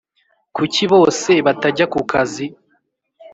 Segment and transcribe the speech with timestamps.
[0.55, 2.45] kuki bose batajya kukazi